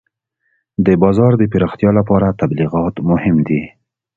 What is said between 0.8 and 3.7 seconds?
د بازار د پراختیا لپاره تبلیغات مهم دي.